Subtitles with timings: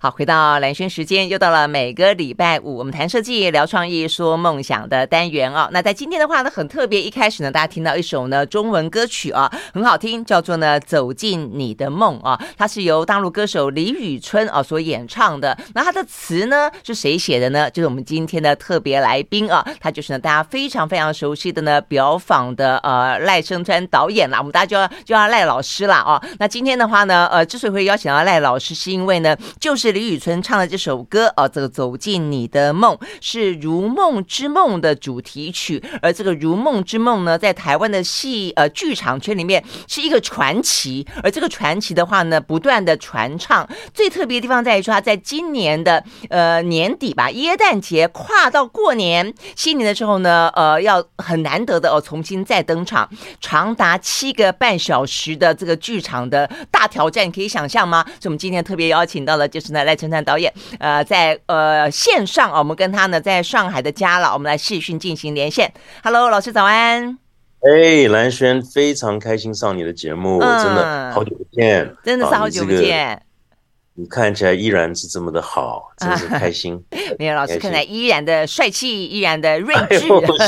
[0.00, 5.68] 好，回到蓝轩时间，又到了每个礼拜五，我们谈设计、聊创意、说梦想的单元哦。
[5.72, 15.58] 那在今天的话呢，很特别，一开始呢，大家听到一首呢中文歌曲啊，很好听，叫做呢《走进你的梦》啊，它是由大陆歌手李宇春啊所演唱的。
[15.74, 17.68] 那它的词呢是谁写的呢？
[17.68, 24.38] 就是我们今天的特别来宾啊，他就是呢大家非常非常熟悉的呢表坊的呃赖声川导演啦。
[24.38, 26.22] 我们大家就要就要赖老师啦哦。
[26.38, 29.87] 那今天的话呢，呃，之所以会邀请到赖老师，是因为呢，就是。
[29.92, 43.68] 李宇春唱的这首歌啊，这个走进你的梦是《如梦之梦》的主题曲，而这个《如梦之梦》呢，在台湾的戏呃剧场圈里面是一个传奇，而这个传奇的话呢，不断的传唱。
[43.92, 53.08] 最特别的地方在于说，它在今年的呃年底吧，耶诞节跨到过年新年的时候呢，呃，要很难得的哦，重新再登场，
[53.40, 58.04] 长达七个半小时的这个剧场的大挑战，你可以想象吗？
[58.04, 59.88] 所以我们今天特别邀请到了，就是呢呢。
[59.88, 65.72] 赖成灿导演，呃，在呃线上，我们跟他呢在上海的家了，我们来视讯进行连线。
[66.04, 67.16] Hello，老师早安。
[67.60, 73.22] 哎，蓝轩，非常开心上你的节目，嗯、真的好久不见，真的是好久不见。
[74.00, 76.80] 你看起来依然是这么的好，真是开心。
[77.18, 79.98] 没有老师看起来依然的帅气，依然的睿智。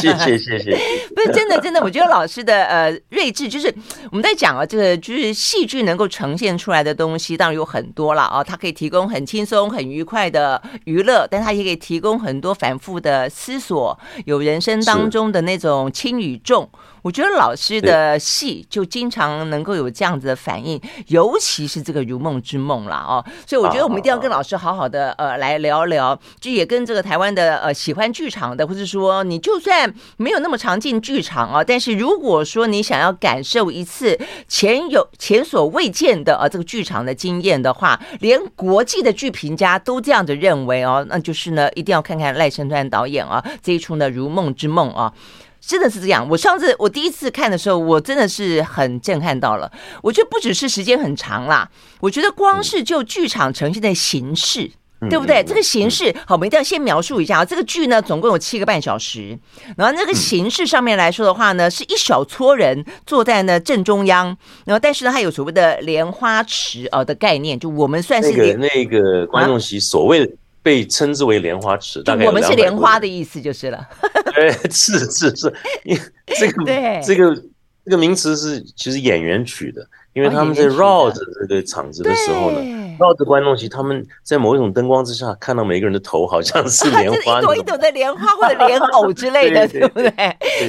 [0.01, 0.79] 谢谢谢谢。
[1.17, 3.67] 不是真的真的，我觉得老师的呃睿智，就是
[4.13, 8.45] 我们在讲啊，这个就是戏剧能够呈现出来的东西，当然有很多了啊。
[8.45, 16.71] 它可以提供很轻松、很愉快的娱乐，但它也可以提供很多反复的思索，有人生当中的那种轻与重。
[17.03, 23.25] 我觉得老师的戏就经常能够有这样子的反应，尤其是这个《如梦之梦》啦哦。
[23.47, 45.13] 所以我觉得我们一定要跟老师好好的呃来聊聊，就也跟这个台湾的呃喜欢剧场的，或者说你就算没有那么常进剧场啊，但是如果说你想要感受一次前有前所未见的啊这个剧场的经验的话，连国际的剧评家都这样子认为哦，那就是呢一定要看看赖声川导演啊这一出呢《如梦之梦》啊。
[45.61, 46.27] 真的是这样。
[46.29, 49.71] 我上次我第一次看的时候，我真的是很震撼到了。
[50.03, 54.71] 我觉得不只是时间很长啦，我觉得光是就剧场呈现的形式，
[55.01, 55.43] 嗯、对不对？
[55.43, 57.45] 嗯、这个形式，好，我们一定要先描述一下啊。
[57.45, 59.39] 这个剧呢，总共有七个半小时。
[59.77, 64.37] 然后那个形式上面来说的话呢，是一小撮人坐在呢正中央。
[64.65, 70.33] 然后但是呢，它有所谓的莲花池啊的概念，就我们算是那个那个观众席所谓的。
[70.63, 73.89] 被称之为莲花池，大概我们是莲花的意思就是了。
[74.35, 75.55] 对， 是是是，
[75.85, 76.03] 因为
[76.39, 77.35] 这个 对这个
[77.85, 82.80] 这个名词是其实演员取的，因为他们在绕着这个场子的时候呢。
[83.01, 90.13] 绕着观众席，他们在某一种灯光之下，看到每个人的头好像是莲花，啊、 一朵一朵的莲花或者莲藕之类的， 对不对？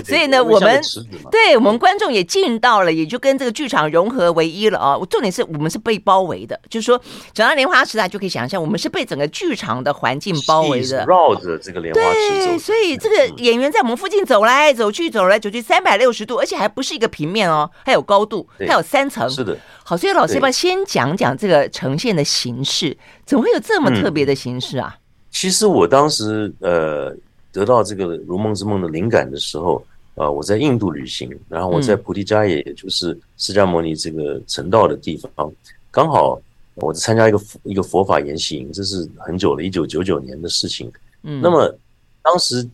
[0.05, 0.81] 所以呢，我们
[1.29, 4.97] 对我们观众也进到了，也就跟这个剧场融合为一了啊。
[5.09, 6.99] 重点是我们是被包围的，就是说，
[7.33, 12.45] 讲到莲花池，大家就可以想象，我们是被整个剧场的环境包围的，绕着这个莲花池走。
[12.45, 19.29] 对，所以这个演员在我们附近走来走去，走来走去，三百六十度，而且还不是一个平面哦，还有高度，还有三层。
[19.29, 19.57] 是的。
[19.91, 22.95] 好，所以老师要不要先讲讲这个呈现的形式？
[23.25, 24.95] 怎么会有这么特别的形式啊？
[24.95, 27.13] 嗯、其实我当时呃
[27.51, 29.85] 得到这个《如梦之梦》的灵感的时候，
[30.15, 35.51] 呃，我在印度旅行，然后我在菩提迦耶，也就是释迦牟尼这个成道的地方，
[35.91, 36.39] 刚好
[36.75, 40.89] 我在参加一个一个佛法研习营，这是很久了，一九九九年的事情。
[41.23, 41.77] 嗯，那么
[42.23, 42.65] 当时。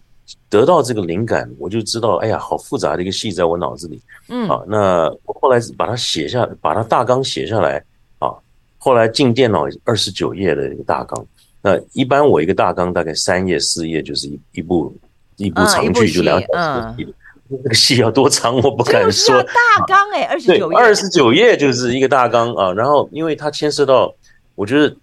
[0.50, 4.02] 得到这个灵感，我就知道，哎呀，好复杂的一个戏在我脑子里。
[4.30, 7.84] 嗯，啊，那我后来把它写下，把它大纲写下来。
[8.20, 8.32] 啊，
[8.78, 11.26] 后来进电脑二十九页的一个大纲。
[11.62, 14.96] 那一般我一个大纲大概三页四页就是一一部
[15.36, 16.52] 一部长剧，就两小时。
[16.98, 17.14] 嗯，
[17.50, 19.42] 那个戏要多长我不敢说。
[19.44, 22.72] 大纲哎，二十九页，二十九页就是一个大纲啊。
[22.72, 24.14] 然后因为它牵涉到，
[24.56, 24.96] 我觉得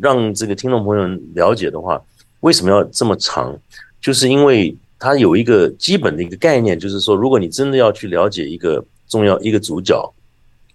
[0.00, 2.02] 让这个听众朋友们了解的话，
[2.40, 3.56] 为什么要这么长？
[4.00, 10.12] 就是因为它有一个基本的一个概念，就是说，如果你真的要去了解一个重要一个主角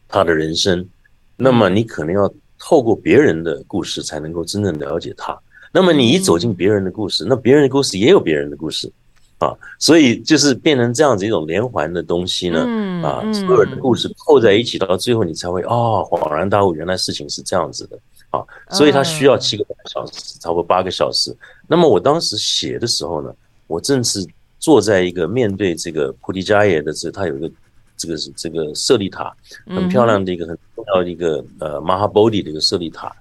[0.07, 0.87] 他的人生，
[1.35, 5.37] 那么你可能要透过别人的故事才能够真正了解他。
[5.71, 8.91] 那么你一走进别人的故事，那别人的故事也有别人的故事
[9.39, 12.59] 啊，所以就是变成这样子一种连环的东西呢。
[13.03, 17.99] 啊，所有的故事扣在一起，到最后你才会哦，恍然大悟，原来事情是这样子的。
[18.29, 21.35] 啊，所以它需要七个半小时，差不多八个小时。
[21.67, 23.33] 那么我当时写的时候呢，
[23.73, 24.23] 我正是
[24.59, 27.51] 坐在一个面对这个菩提迦耶的这，它有一个
[27.97, 29.35] 这个是这个舍利塔，
[29.65, 33.11] 很漂亮的一个很重要的一个呃玛哈波提的一个舍利塔。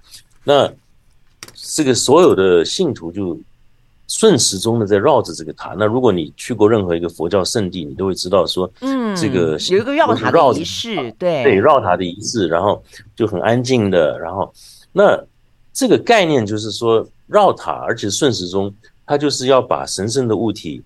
[0.43, 0.71] 那
[1.55, 3.39] 这个所有的信徒就
[4.07, 5.75] 顺时钟的在绕着这个塔。
[5.75, 12.83] 那如果你去过任何一个佛教圣地，你都会知道说，嗯，这个有一个绕塔的仪式，对对，绕塔的仪式，然后
[13.15, 14.53] 就很安静的，然后。
[14.95, 15.19] 那
[15.73, 18.71] 这个概念就是说绕塔，而且顺时钟，
[19.05, 20.81] 它就是要把神圣的物体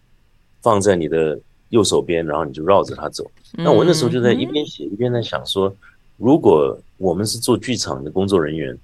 [0.62, 3.26] 放在你的右手边，然后你就绕着它走。
[3.54, 5.74] 那我那时候就在一边写一边在想说，
[6.18, 8.78] 如果我们是做剧场的工作人员，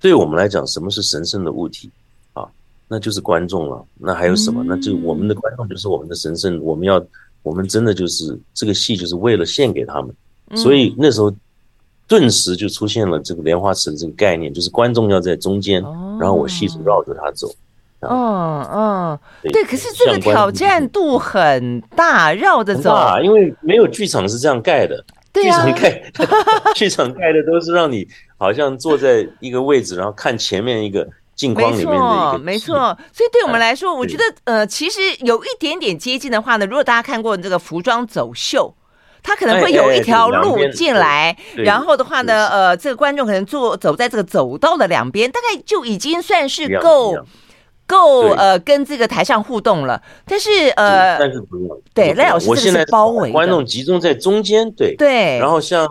[0.00, 1.90] 对我们来讲，什么是神圣的物体
[2.34, 2.46] 啊？
[2.86, 3.84] 那就是观众了。
[3.94, 4.62] 那还有什么？
[4.64, 7.04] 那就我们的观众就是我们的神圣，我们要，
[7.42, 10.14] 我们真的就是这个戏就是为了献给他们。
[10.56, 11.34] 所以那时候
[12.06, 15.82] 顿时就出现了这个莲花池的这个概念，就是观众要在中间，
[16.20, 17.50] 然后我戏是绕着他走。
[18.00, 19.18] 嗯嗯，
[19.52, 19.64] 对。
[19.64, 22.96] 可是这个挑战度很大，绕着走。
[23.22, 25.04] 因为没有剧场是这样盖的。
[25.34, 26.02] 剧场盖，
[26.74, 28.06] 剧场盖的都是让你
[28.36, 31.06] 好像坐在一个位置，然后看前面一个
[31.36, 32.38] 镜框里面的一个。
[32.38, 32.76] 没错，
[33.12, 38.74] 所以对我们来说，我觉得呃，其实有一点点接近的话呢，如果大家看过这个服装走秀，
[39.22, 47.14] 它可能会有一条路进来，然后的话呢，呃，这个观众可能坐走在这个走道的两边，大概就已经算是够。
[47.88, 54.94] 够呃，跟这个台上互动了，但是呃，但是不用对赖老师，这个是包围观众集中在中间，对。
[54.94, 55.38] 对。
[55.38, 55.88] 然后像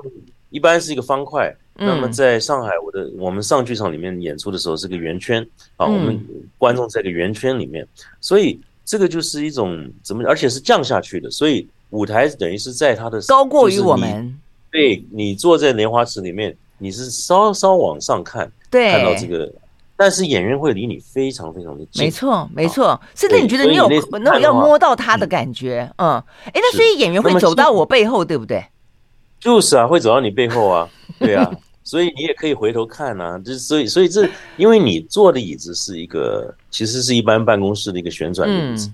[0.52, 5.42] 一般是一个方块，那么在上海，我的我们上剧场里面演出的时候是个圆圈
[5.76, 6.24] 啊，我们
[6.60, 7.86] 观众在个圆圈里面，
[8.22, 14.40] 所以这个就是一种怎么，而且是降下去的，所以舞台等于是在它的高过于我们，
[14.72, 19.52] 对，你坐在莲花池里面，你是稍稍往上看，对，看到这个。
[20.00, 28.64] 但是演员会离你非常非常的近，没错没错，甚至你觉得你有那种要摸到他的感觉，嗯，哎，那所以演员会走到我背后，对不对？
[29.40, 31.52] 就是啊，会走到你背后啊， 对啊，
[31.84, 38.92] 所以你也可以回头看啊，就是所以所以这因为你坐的椅子是一个其实是一般办公室的一个旋转的椅子，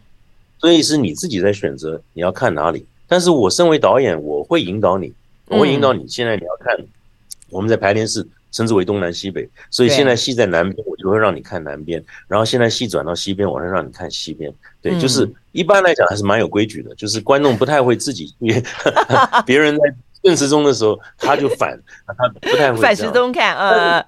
[0.60, 2.86] 所以是你自己在选择你要看哪里。
[3.08, 5.14] 但是我身为导演，我会引导你，
[5.48, 6.08] 我会引导你。
[6.08, 6.76] 现在你要看
[7.50, 8.26] 我们在排练室。
[8.54, 14.54] 称之为东南西北，所以现在戏在南边，我就会让你看南边；然后现在戏转到西边，我会让你看西边。
[14.80, 18.64] 对，就是一般来讲还是蛮有规矩的，就是观众不太会自己约，
[19.44, 19.82] 别人在
[20.24, 23.58] 顺时钟的时候他就反，他不太会反时钟看。
[23.58, 24.06] 呃，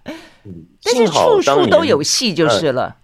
[0.81, 2.95] 幸好当年都有戏就是了。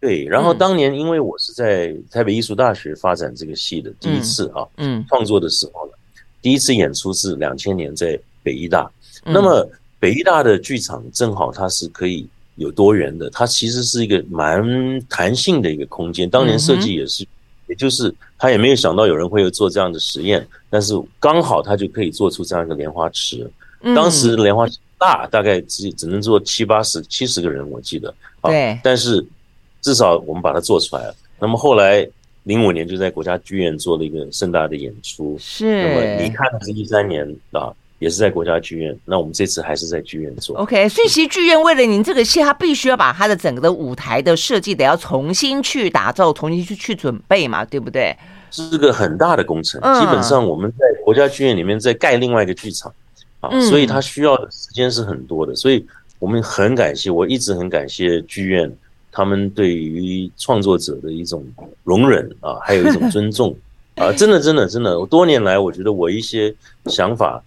[0.00, 5.92] 对，然后当年因为我是在台北艺术大学发展这个戏的第一次啊，嗯，创作的时候呢，
[6.40, 8.88] 第一次演出是两千年在北艺大，
[9.24, 9.68] 那么。
[10.00, 16.28] 北艺大的剧场正好它是可以有多元的，它其实是一个蛮弹性的一个空间。
[16.28, 17.26] 当年设计也是，
[17.66, 23.48] 也就是他也没有想到有人会有做这样的实验，但是刚好他就可以做出这样一个莲花池。
[23.94, 28.12] 当时莲花池大，大概只只能坐七八十、七十个人，我记得。
[28.42, 28.78] 对。
[28.82, 29.24] 但是
[29.80, 31.14] 至少我们把它做出来了。
[31.38, 32.08] 那么后来
[32.42, 35.36] 零五年就在国家剧院做了一个盛大的演出。
[35.38, 35.82] 是。
[35.82, 37.72] 那么你看是一三年啊。
[37.98, 40.56] 也是在国家剧院，那我们这次还是在剧院做。
[40.56, 48.16] OK，所以其实剧院为了您这个戏，它必须要把它的整个的舞台的设计得要重新去打造，重新去去准备嘛，对不对？
[48.52, 49.80] 是个很大的工程。
[49.82, 52.92] 嗯、基本上我们在国家剧院里面在盖另外一个剧场
[53.40, 55.52] 啊，嗯、所以它需要的时间是很多的。
[55.56, 55.84] 所以
[56.20, 58.72] 我们很感谢，我一直很感谢剧院
[59.10, 61.44] 他们对于创作者的一种
[61.82, 63.56] 容忍啊，还有一种尊重
[63.96, 66.54] 啊，真的真的真的，多年来我觉得我一些
[66.86, 67.42] 想法。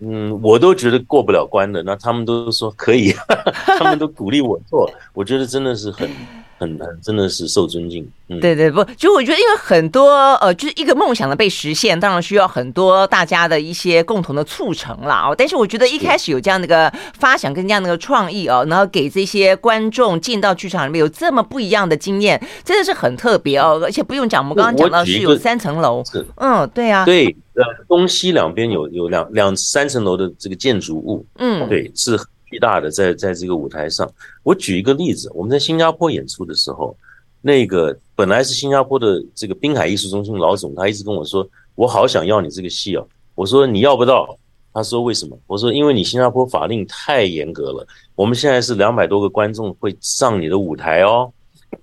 [0.00, 3.12] 嗯，我都觉得过不了关的，那他们都说可以，
[3.78, 6.08] 他们都鼓励我做，我觉得真的是很。
[6.58, 10.10] 很很真的是受尊敬，嗯，对对不，就我觉得因为很多
[10.40, 15.34] 呃，就是一个梦想的被实现，当然需要很多大家的一些共同的促成了哦。
[15.38, 23.80] 但是我觉得一开始有这样的一个发想跟这样的一个创意哦，然后给这些观众进到剧场里面有这么不一样的经验，真的是很特别哦。
[23.84, 32.18] 而且不用讲，我们刚刚讲到是有三层楼，是嗯，对啊，对，呃，东西两边有有两两三层楼的这个建筑物，嗯，对，是。
[32.50, 34.10] 巨大的在在这个舞台上，
[34.42, 36.96] 我举一个例子，我们在新加坡演出的时候，
[37.42, 43.06] 那个本来是新加坡的这个滨海艺术中心老总，他一直跟我说，我好想要你这个戏哦。
[43.34, 44.36] 我说你要不到，
[44.72, 45.38] 他说为什么？
[45.46, 51.30] 我说因为你新加坡法令太严格了，我们现在是两百多个观众会上你的舞台哦，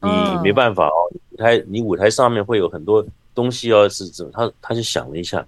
[0.02, 0.10] 你
[0.44, 3.06] 没办法哦，舞台你舞台上面会有很多
[3.36, 4.32] 东西哦，是怎么？
[4.34, 5.46] 他他就想了一下，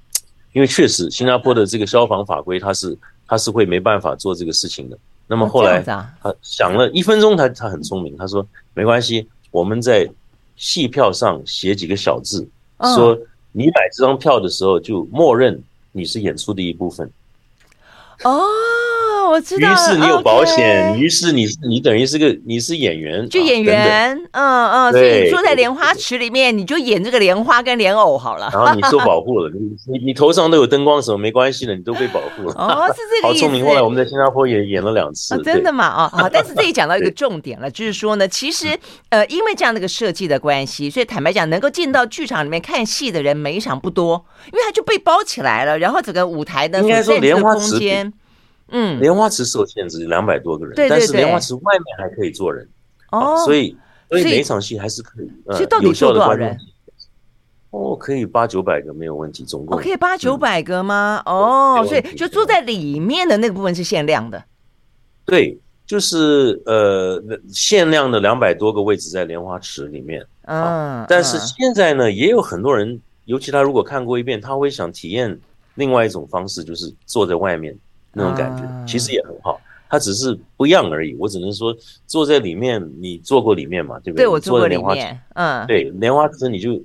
[0.53, 2.97] 因为确实新加坡的这个消防法规它是。
[3.27, 4.98] 他是会没办法做这个事情的。
[5.27, 10.10] 那么后来他想了一分钟，他他很聪明，他说没关系，我们在
[10.55, 12.48] 戏票上写几个小字，
[12.96, 13.17] 说
[13.51, 17.12] 你买这张票的时候就默认你是演出的一部分。
[18.24, 18.41] 哦，
[19.27, 19.71] 哦，我知道。
[19.71, 28.50] 于是你有保险，于是你你等于是个你是演员，就演员，嗯嗯，所以你坐在莲花池里面，你就演这个莲花跟莲藕好了。
[28.53, 29.59] 然后你受保 护了，你
[29.91, 32.53] 你你头上都有灯光什么没关系的，你都被保护了。
[32.57, 33.43] 哦，是这 个意思。
[33.45, 33.65] 好聪明。
[33.65, 35.36] 后来我们在新加坡也演了两次。
[35.36, 35.86] 哦、真的吗？
[35.86, 36.29] 啊啊！
[36.31, 38.77] 但是这里讲到一个重点了，就是说呢，其实
[39.09, 48.07] 呃，因为这样的一个设计的关系，所以坦白讲，能够进到剧场里面看戏的人每一场不多，因为他就被包起来了，然后整个舞台呢，应该说莲花空间。
[48.69, 52.67] 嗯，莲花池受限制两百多个人，对对对，但是莲花池外面还可以坐人
[53.12, 53.75] 哦，所以
[54.09, 55.31] 所以每一场戏还是可以。
[55.51, 56.57] 所以到底坐多少人？
[57.69, 59.77] 哦，可以八九百个没有问题，总共。
[59.77, 61.21] 可以八九百个吗？
[61.25, 64.43] 哦，所以就坐在里面的那个部分是限量的。
[65.25, 70.25] 对，就是呃限量的两百多个位置在莲花池里面。
[70.43, 75.38] 嗯，但是现在呢，也有很多人，尤其他如果看过一遍，他会想体验
[75.75, 77.77] 另外一种方式，就是坐在外面。
[78.14, 79.60] 那种感觉其实也很好，
[79.90, 81.16] 它只是不一样而已。
[81.16, 84.26] 我只能说，坐在里面，你坐过里面嘛，对不对？
[84.26, 85.20] 对，我坐过里面。
[85.36, 86.82] 嗯，对，莲花池你就，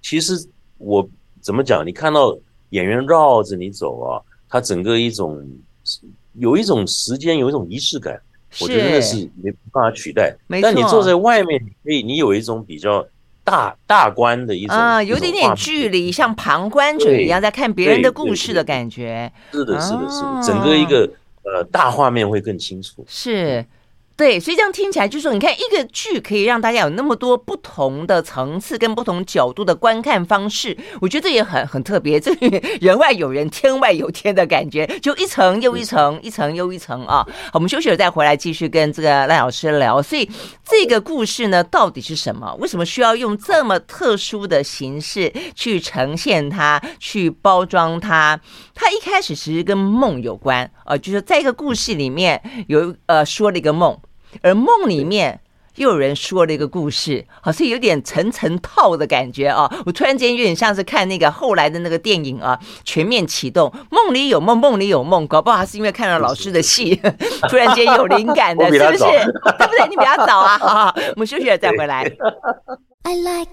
[0.00, 0.34] 其实
[0.78, 1.08] 我
[1.40, 1.86] 怎么讲？
[1.86, 2.36] 你看到
[2.70, 5.46] 演员绕着你走啊，它整个一种
[6.34, 8.20] 有一种时间，有一种仪式感，
[8.60, 10.36] 我觉得那是没办法取代。
[10.62, 13.06] 但你坐在外面，你可以，你有一种比较。
[13.44, 19.30] 大大观的一种啊，有点点距离，像旁观者一样在看别人的故事的感觉。
[19.52, 21.08] 是的，是的，是的，整个一个
[21.42, 23.04] 呃大画面会更清楚。
[23.06, 23.64] 是。
[24.16, 32.32] 对，所以这样听起来就是说，你看一个剧可以让大家有那么多不同的层次跟不同角度的观看方式，我觉得这也很很特别，这
[32.80, 37.26] 人外有人，天外有天的感觉，就一层又一层，一层又一层啊。
[37.52, 40.00] 我们休息了再回来继续跟这个赖老师聊。
[40.00, 40.30] 所以
[40.64, 42.54] 这个故事呢，到底是什么？
[42.60, 48.38] 为什么需要用这么特殊的形式去呈现它，去包装它？
[48.76, 53.98] 它一开始其实跟梦有关啊，就是在一个故事里面有呃说了一个梦。
[54.42, 55.40] 而梦里面
[55.76, 59.68] 又有人说了一个故事，好像有点层层套的感觉啊！
[59.84, 66.94] 我突然间有点像是看那个后来的那个电影啊，《全面启动》，梦里有梦，梦里有梦，搞不好还是因为看了老师的戏，
[67.50, 68.98] 突然间有灵感的，是不是？
[68.98, 69.88] 对不对？
[69.88, 70.58] 你比较早啊！
[70.58, 72.08] 好好，我们休息了再回来。
[73.02, 73.50] I like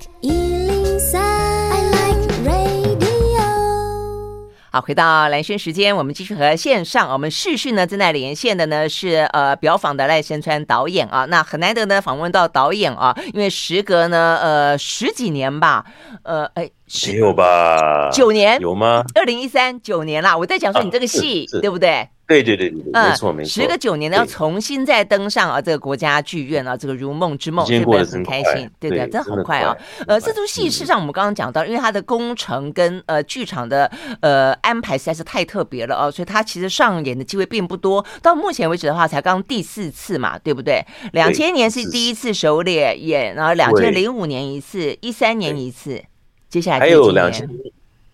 [4.73, 15.85] 好，回到蓝轩时间，我们继续和线上我们视讯呢正在连线的呢是呃表访的赖声川导演啊，那很难得呢访问到导演啊，因为时隔呢呃十几年吧，
[16.23, 16.69] 呃哎。
[17.07, 18.09] 没有吧？
[18.11, 19.01] 九年有吗？
[19.15, 22.09] 二零一三九年啦，我在讲说你这个戏，对不对？
[22.31, 23.49] 对对对对对，没错没错。
[23.49, 28.69] 时隔九年呢，要重新再登上啊这个国家剧院啊，这个《如梦之梦》，是不是很开心？
[28.79, 29.75] 对对，真的好快啊！
[30.07, 38.05] 呃，这出戏事实上我们刚刚讲到，因为它的工程跟呃剧场的呃安排实在是太特别了哦，所以它其实上演的机会并不多。
[38.21, 40.85] 到目前为止的话，才刚第四次嘛，对不对？
[41.11, 46.01] 两千年是第一次首演演，然后两千零五年一次，一三年一次。
[46.47, 47.49] 接下来还有两千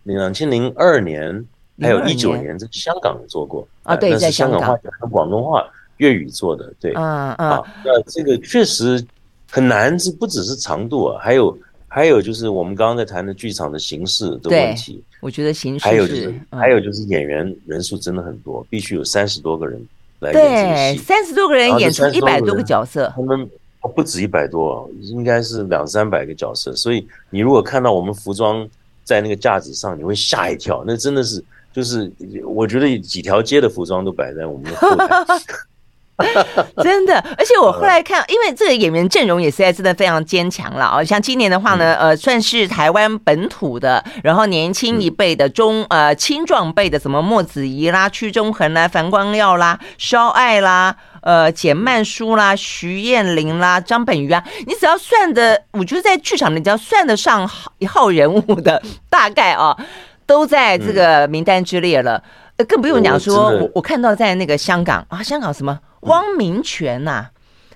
[0.03, 1.45] 两千零二年，
[1.79, 5.65] 还有一九年在香港做过啊，对，在香港话讲广东话
[5.97, 9.03] 粤语做的，对，嗯嗯，那这个确实
[9.49, 11.57] 很难，这不只是长度啊，还有
[11.87, 19.79] 还有就是我们刚刚在谈的剧场的形式的问题，我觉得形式还有就是还有就是演员人数真的很多，必须有三十多个人
[20.19, 23.49] 来演这戏，三十多个人演出一百多个角色，他们。
[23.95, 26.75] 不止一百多，应该是两三百个角色。
[26.75, 28.67] 所以你如果看到我们服装
[29.05, 30.83] 在那个架子上，你会吓一跳。
[30.85, 31.41] 那真的是，
[31.77, 32.11] 就是
[32.43, 35.05] 我觉得几条街的服装都摆在我们的后台。
[36.81, 41.03] 真的，而且我后来看，因为这个演员阵容也实在真的非常坚强了啊。
[41.03, 50.95] 像今年的话呢，呃，算是台湾本土的，然后年轻一辈的中呃青壮辈的，什么莫子仪啦、屈中恒啦、樊光耀啦、肖爱啦。
[51.21, 59.77] 呃，简曼书啦，徐艳玲啦，张本鱼啊，你只要算的，我觉得在剧场里只要算得上一号人物的，大概啊，
[60.27, 62.21] 都在这个名单之列了。
[62.57, 67.27] 呃，更不用讲说，我我看到在那个香港啊，香港什么汪明荃呐，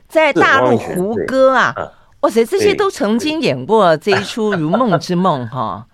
[0.08, 1.74] 在大陆胡歌啊，
[2.20, 5.88] 哇塞，这些都曾经演过这一出《如梦之梦》 哈。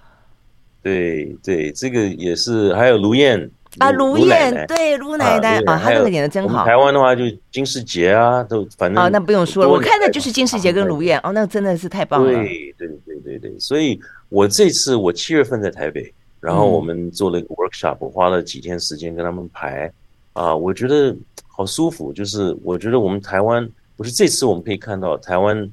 [0.81, 3.49] 对对，这个也是，还有卢燕。
[3.79, 6.65] 啊，卢燕对卢奶奶啊，她那个演的真好。
[6.65, 12.31] 台湾的话就金士杰啊，都反正啊，那不用说了，我看的就是金士杰跟卢燕哦，那真的是太棒了。
[12.31, 13.99] 对对对对对，所以
[14.29, 19.91] 我这次我七月份在台北，然后我们做了一个 workshop，我花了几天时间跟他们排
[20.33, 21.15] 啊，我觉得
[21.47, 22.13] 好舒服。
[22.13, 25.69] 就是我觉得我们台湾不是这次我们可以看到台湾，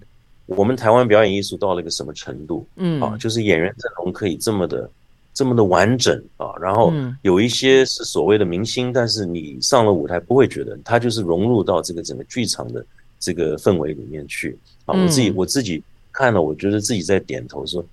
[0.46, 2.66] 我们台湾表演艺术到了一个什么程度？
[2.76, 4.90] 嗯，啊，就是演员阵容可以这么的。
[5.36, 6.92] 这么的完整啊，然后
[7.22, 12.86] 有一些是所谓的明星，但是你上了舞台不会觉得他就是融入到这个整个剧场的
[13.18, 14.94] 这个氛围里面去啊。
[14.94, 17.84] 我自己我自己看了，我觉得自己在点头说，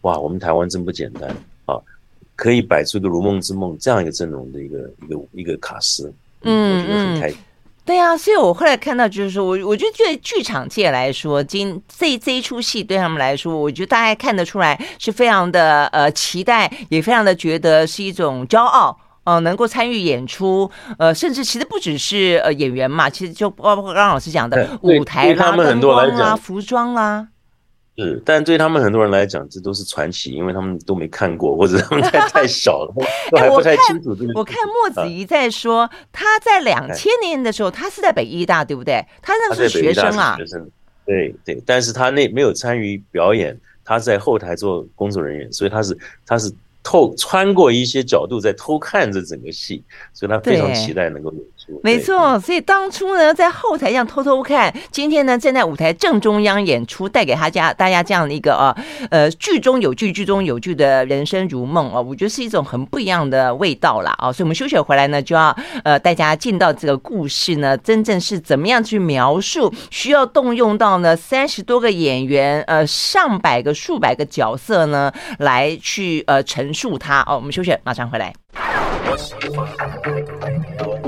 [0.00, 1.30] 哇，我们台湾真不简单
[1.66, 1.80] 啊，
[2.38, 7.38] 可以摆出一个《如梦之梦》这样一个阵容的一个一个一个卡司，嗯，我觉得很开心。
[7.84, 27.26] 对啊，所以我后来看到，就是说我我觉得对剧场界来说，今这这一出戏对他们来说，我觉得大家看得出来是非常的呃期待，也非常的觉得是一种骄傲，呃，能够参与演出，呃，甚至其实不只是呃演员嘛，其实就包括刚刚老师讲的舞台啦、灯光啦、服装啦。
[27.98, 32.94] 是，但对他们很多人来讲，这都是传奇，因为他们都没看过，或者他们太太小了，
[33.30, 34.32] 都还不太清楚这个。
[34.34, 39.04] 我看莫子仪在说，啊、他在两千年的时候，他是在北医大，对不对？
[39.20, 40.36] 他那是学生啊。
[40.38, 40.70] 学生，
[41.04, 46.52] 对对，但是他那没有参与表演，他在后台做工作人员，所以他是他是。
[46.80, 51.80] 透穿过一些角度在偷看这整个戏，所以他非常期待能够演出。
[51.84, 58.76] 没错，所以当初呢，在后台这样偷偷看，今天呢站在舞台正中央演出，带给他家大家这样的一个啊
[59.12, 64.32] 呃剧中有剧，剧中有剧的人生如梦啊，我觉得是一种很不一样的味道啦啊。
[64.32, 76.88] 所以我们休息回来呢，就要呃大家进到这个故事呢，真正是怎么样去描述，需要动用到呢三十多个演员呃上百个数百个角色呢来去呃陈述。
[76.88, 78.32] 助他哦，我们休息，马上回来。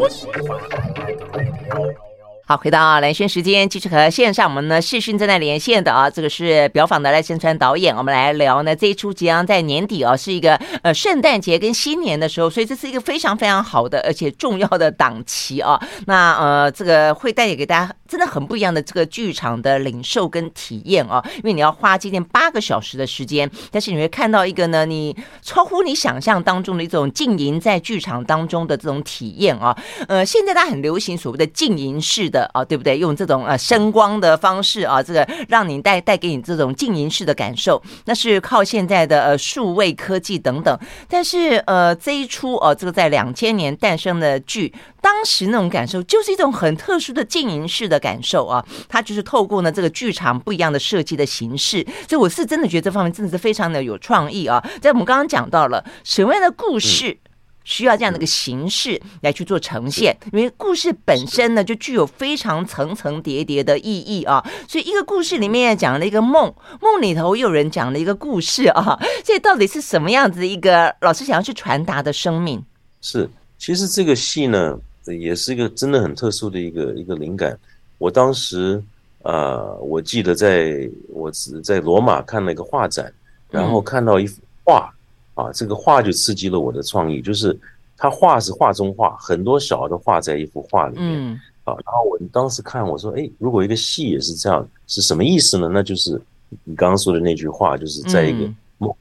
[0.01, 2.10] 我喜欢。
[2.51, 15.81] 好，回到蓝轩时间，继续和线上我们呢视讯正在连线的啊，这个是表坊的赖声川导演，我们来聊呢这一出即将在年底啊，是一个呃圣诞节跟新年的时候，所以这是一个非常非常好的而且重要的档期啊。
[16.07, 29.79] 那呃这个会带给大家真的很不一样的这个剧场的领受跟体验啊，因为你要花今天八个小时的时间，但是你会看到一个呢你超乎你想象当中的一种浸淫在剧场当中的这种体验啊。
[30.09, 32.40] 呃，现在大家很流行所谓的浸淫式的。
[32.53, 32.99] 啊，对不对？
[32.99, 40.79] 用这种呃声光的方式啊，这个让你带带给你这种静音式的感受，那是靠现在的呃数位科技等等。
[41.09, 48.65] 但是呃这一出哦、这个在两千年诞生的剧，当时那种感受就是一种很特殊的静音式的感受啊。
[48.89, 54.63] 它就是透过呢这个剧场不一样的设计的形式，所以我是真的觉得这方面真的是非常的有创意啊。
[54.81, 57.19] 在我们刚刚讲到了什么样的故事。
[57.65, 64.45] 需要这样的一个形式来去做呈现，因为故事本身呢就具有非常层层叠叠的意义啊。
[64.67, 68.99] 所以一个故事里面讲了一个梦，梦里头又有人讲了一个故事啊。
[69.23, 72.63] 这到底是什么样子的一个老师想要去传达的生命？
[73.01, 77.57] 是，其实这个戏呢也是一个真的很特殊的一个一个灵感。
[77.99, 78.83] 我当时
[79.23, 83.13] 啊、呃，我记得在我只在罗马看了一个画展，
[83.51, 84.91] 然后看到一幅画。
[84.93, 85.00] 嗯
[85.35, 87.57] 啊，这个画就刺激了我的创意，就是
[87.97, 91.07] 他画是画中画，很多小的画在一幅画里面。
[91.07, 95.71] 嗯，啊，然后我当时看我说，哎，如果一个戏也是这样，是什么意思呢？
[95.73, 96.21] 那就是
[96.65, 98.93] 你刚刚说的那句话，就是在一个梦，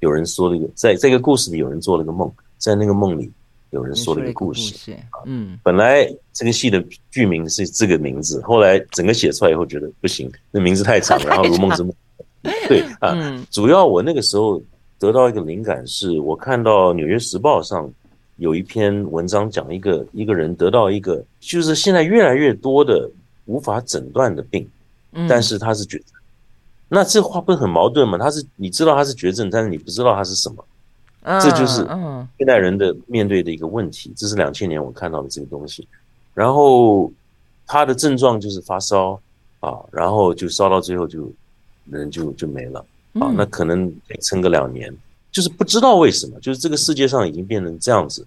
[0.00, 3.30] 有人说了一个，在这个故事里有人做了个梦，在那个梦里
[3.70, 4.96] 有人说了一个故事。
[5.26, 11.92] 嗯，本来这个戏的剧名是这个名字，后来整个写出来以后觉得不行，那名字太长， 然后如梦之梦。
[12.66, 13.14] 对 啊，
[13.50, 14.60] 主要我那个时候。
[14.98, 17.90] 得到一个灵感，是我看到《纽约时报》上
[18.36, 23.08] 有一篇文章，讲一个一个人得到一个，就是现在越来越多的
[23.46, 24.68] 无法诊断的病，
[25.28, 26.06] 但是他是绝症。
[26.88, 28.16] 那这话不是很矛盾吗？
[28.18, 30.64] 他是你知道他是绝症，但是你不知道他是什么，
[31.40, 31.84] 这就是
[32.38, 34.12] 现代人的面对的一个问题。
[34.16, 35.86] 这是两千年我看到的这个东西。
[36.34, 37.12] 然后
[37.66, 39.20] 他的症状就是发烧
[39.60, 41.30] 啊，然后就烧到最后就
[41.90, 42.84] 人就就没了。
[43.20, 44.94] 啊，那可能得撑个两年，
[45.30, 48.26] 就是不知道为什么，就是这个世界上已经变成这样子。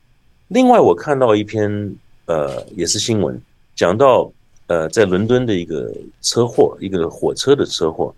[0.50, 3.42] 另外，我看到一篇呃，也是新闻，
[3.76, 4.32] 讲到
[4.68, 8.14] 呃，在伦敦的一个车祸，一个火车的车祸。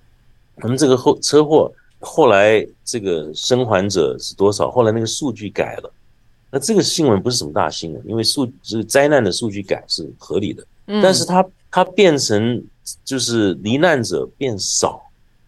[0.62, 4.70] 我们这个后车祸后来这个生还者是多少？
[4.70, 5.92] 后来那个数据改了。
[6.52, 10.64] 那这个新闻不是什么大新闻，因为数这个灾难的数据改是合理的，
[11.02, 12.64] 但是它它变成
[13.04, 15.02] 就是罹难者变少。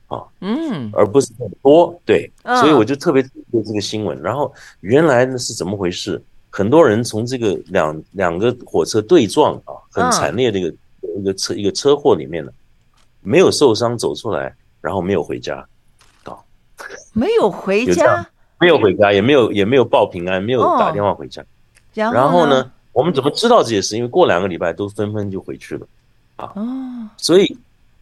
[0.08, 4.22] 啊，嗯，而不是很多，对，所以我就特别对这个新闻。
[4.22, 6.22] 然后原来呢是怎么回事？
[6.50, 10.74] 很多人从这个两两个火车对撞啊，很惨烈的一个
[11.20, 12.52] 一个车一个车祸里面呢，
[13.22, 15.68] 没有受伤走出来，然后没有回家，
[16.24, 16.38] 啊，
[17.12, 18.26] 没有回家，
[18.60, 21.44] 没有回家，也没有也没有报平安，没有打电话回家。
[21.94, 23.98] 然后呢，我们怎么知道这些事？
[23.98, 25.88] 因为过两个礼拜都纷纷就回去了，
[26.38, 26.54] 啊，
[27.18, 27.58] 所以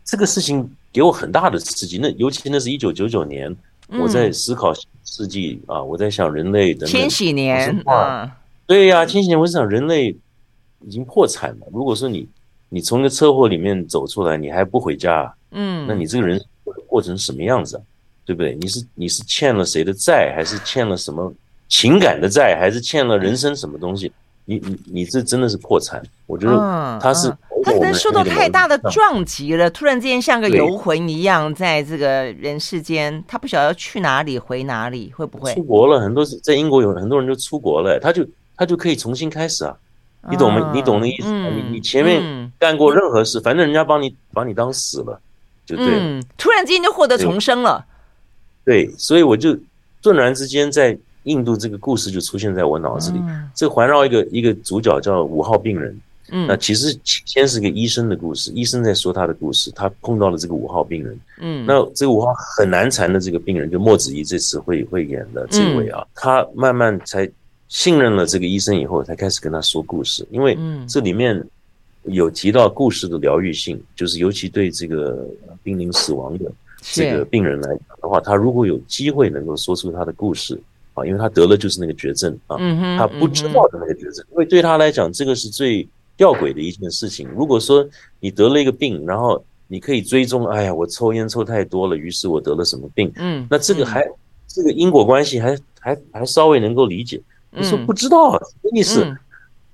[0.06, 0.70] 这个事情。
[0.94, 3.52] 给我很大的刺激，那尤其那是一九九九年
[3.88, 4.72] 我在思考
[5.04, 8.32] 世纪啊，我在想人类的千禧年啊，
[8.68, 10.16] 对呀，千禧年，我是想人类
[10.82, 11.68] 已经破产了。
[11.74, 12.30] 如果说你
[12.70, 16.40] 你从一个车祸里面走出来，你还不回家，嗯，那你这个人
[16.86, 17.82] 过成什么样子啊？
[18.24, 18.54] 对不对？
[18.62, 21.34] 你是你是欠了谁的债，还是欠了什么
[21.68, 24.12] 情感的债，还是欠了人生什么东西？
[24.46, 26.04] 你你你这真的是破产。
[26.28, 36.02] 我觉得他是、他可能受到太大的撞击了，突然之间像个游魂一样，在这个人世间，他不晓得要去哪里，回哪里，会不会出国了？
[36.02, 38.26] 很多在英国有很多人就出国了，他就
[38.58, 39.76] 他就可以重新开始啊。
[40.30, 40.72] 你懂吗？
[40.72, 45.20] 嗯、你懂那意思你你前面干过任何事，反正人家帮你把你当死了，
[45.66, 46.24] 就对了、嗯。
[46.38, 47.86] 突然之间就获得重生了。
[48.64, 49.58] 对，所以我就
[50.02, 53.20] 顿然之间在印度这个故事就出现在我脑子里。
[53.22, 56.00] 嗯、这环绕一个一个主角叫五号病人。
[56.30, 61.20] 嗯，那其实先是个医生的故事，医生在说他的故事，他碰到了这个五号病人。
[61.40, 67.30] 嗯，那这个五号很难缠的这个病人，就莫子仪这次会会演的这位啊，嗯、他慢慢才
[67.68, 70.26] 信任了这个医生以后，才开始跟他说故事。
[70.32, 70.58] 因为
[70.88, 71.44] 这里面
[72.04, 75.28] 有提到故事的疗愈性，就是尤其对这个
[75.62, 76.52] 濒临死亡的。
[76.86, 80.62] 这个病人来讲的话，他如果有机会能够说出他的故事
[80.94, 82.58] 啊，因为他得了就是那个绝症啊，
[82.98, 87.28] 他不知道的那个绝症，因为对他来讲，这个是最吊诡的一件事情。
[87.30, 87.86] 如果说
[88.20, 94.06] 你得了一个病，然后你可以追踪，哎呀，我抽烟抽太多了，于是我得了什么病，嗯，那这个还
[94.48, 97.22] 这个因果关系还还还稍微能够理解。
[97.52, 99.06] 你说不知道什么意思？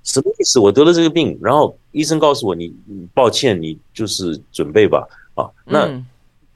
[0.02, 0.58] 什么意思？
[0.58, 2.74] 我得了这个病，然后医生告诉我，你
[3.14, 6.02] 抱歉，你就是准备吧，啊，那。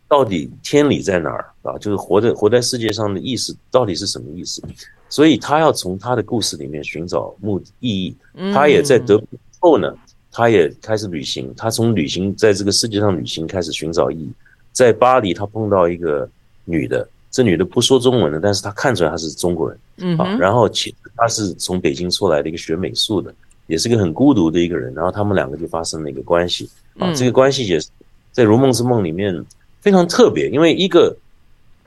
[0.06, 1.76] 到底天理在哪儿啊？
[1.78, 4.62] 就是活在活在世界上的意思到底是什么意思？
[5.08, 8.14] 所以他要从他的故事里面寻找目的意义。
[8.52, 9.26] 他也在得病
[9.64, 9.90] 后呢，
[10.30, 11.50] 他也开始旅行。
[11.56, 14.30] 他从旅行在这个世界上旅行开始寻找意义。
[14.72, 16.28] 在巴黎，他碰到一个
[16.66, 19.78] 女的，这女的不说中文的，但是他看出来她是中国人。
[19.96, 23.34] 嗯啊，然后其实她是从北京出来的一个学美术的，
[23.66, 24.92] 也是个很孤独的一个人。
[24.92, 27.88] 然后他们两个就发生了一个关系啊，这个关系也是
[28.32, 29.42] 在《如梦之梦》里面。
[29.80, 31.14] 非常特别，因为一个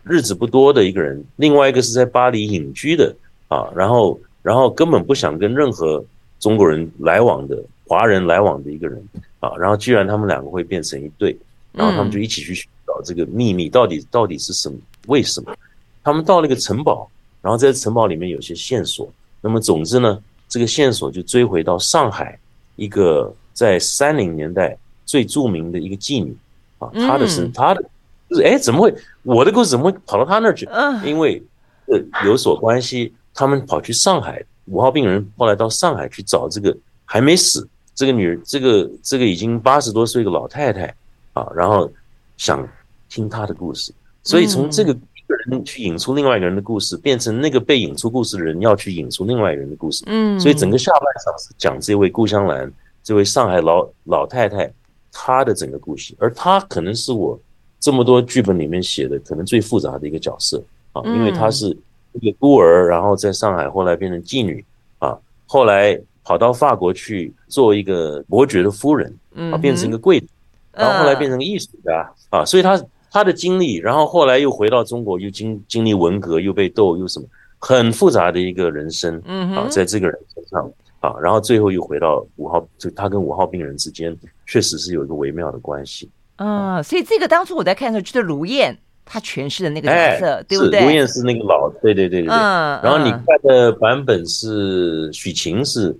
[0.03, 3.11] 日子不多的一个人，另外一个是在巴黎隐居的
[3.47, 6.05] 啊，然后然后根本不想跟任何
[6.39, 9.02] 中国人来往的华人来往的一个人
[9.39, 11.38] 啊，然后居然他们两个会变成一对，
[11.71, 14.78] 然后他们就一起去寻找这个秘密到底到底是什么？
[15.08, 15.56] 为什么？
[16.04, 17.10] 他们到了一个城堡，
[17.41, 19.10] 然后在城堡里面有些线索。
[19.41, 22.38] 那么总之呢，这个线索就追回到上海
[22.76, 26.36] 一个在三零年代最著名的一个妓女。
[26.80, 27.82] 啊，她的身她的，
[28.30, 30.69] 就是哎，怎么会我的故事怎么会跑到她那儿去？
[31.04, 31.41] 因为
[31.88, 40.93] 呃有所关系，他们跑去上海，五号病人后来到上海去找这个还没死这个女人，这个这个已经八十多岁的老太太
[41.34, 41.91] 啊，然后
[42.38, 42.67] 想
[43.10, 43.91] 听她的故事，
[44.23, 50.03] 所以从这个一个人去引出另外一个人的故事，变成那个被引出故事的人要去引出另外一个人的故事。
[50.08, 52.71] 嗯，所以整个下半场是讲这位顾香兰，
[53.03, 54.71] 这位上海老老太太。
[55.19, 57.39] 她的整个故事，而她可能是我
[57.80, 61.75] 这么多剧本里面写的可能最复杂的一个角色啊，因为她是
[62.19, 64.63] 一个孤儿，然后在上海后来变成妓女
[64.99, 69.13] 啊，后来跑到法国去做一个伯爵的夫人
[69.51, 70.27] 啊，变成一个贵族，
[70.73, 77.25] 然后后来变成艺术家啊，所以他他的经历，然后后来又回到中国，又经经历文革，又被斗，又什么
[77.60, 79.19] 很复杂的一个人生
[79.56, 80.71] 啊，在这个人身上。
[80.99, 86.10] 啊，然后最后又回到五号，就他跟五号病人之间确实是有一个微妙的关系。
[86.38, 88.75] 嗯，所以这个当初我在看的时候，觉得卢燕
[89.08, 90.82] 他诠释的那个角色，对不对？
[90.84, 92.36] 卢燕是那个老，对对对对对。
[92.36, 92.80] 嗯。
[92.84, 95.96] 然后你看的版本是许晴是，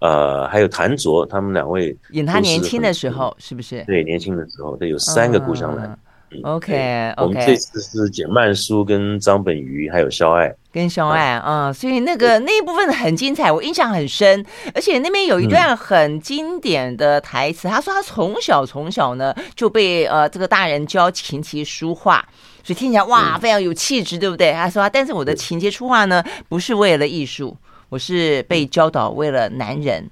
[0.00, 3.82] 呃，还有谭卓他们两位演他年轻的时候，是不是？
[3.84, 5.88] 对，年轻的时候，对，有三个故乡来。
[6.44, 10.54] OK，OK，我们这次是简曼书跟张本鱼还有肖爱。
[10.72, 14.46] 跟肖爱啊，所以那个那一部分很精彩，我印象很深。
[14.72, 22.24] 而且那边有一段很经典的台词，他说他从小从小呢就被呃这个大人教琴棋书画，
[22.62, 24.52] 所以听起来哇非常有气质，对不对？
[24.52, 27.56] 他说，但是我的情节出画呢不是为了艺术，
[27.88, 30.10] 我是被教导为了男人。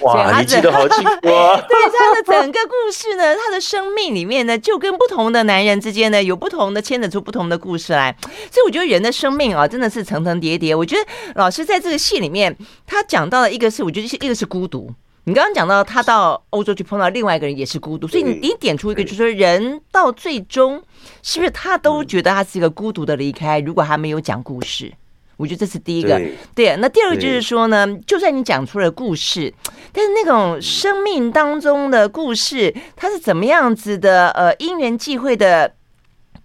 [0.00, 1.60] 哇，你记得好清楚啊！
[1.68, 8.14] 对他的整个故事呢，他的生命里面呢，就跟不同的男人之间呢，有不同的牵扯出不同的故事来。
[8.22, 10.74] 所以我觉得人的生命啊，真的是层层叠叠。
[10.74, 11.02] 我觉得
[11.34, 14.92] 老师在这个戏里面，他讲到了一个是，我觉得一个是孤独。
[15.28, 20.80] 你刚刚讲到他到欧洲去碰到另外一个人也是孤独，所以你你点出一个，就是说人到最终
[21.20, 23.58] 是不是他都觉得他是一个孤独的离开？
[23.58, 24.92] 如果他没有讲故事。
[25.36, 26.76] 我觉得这是第一个，对，对。
[26.76, 29.52] 那第二个就是说呢，就算你讲出了故事，
[29.92, 34.30] 但是那种生命当中的故事，它是怎么样子的？
[34.30, 35.74] 呃，因缘际会的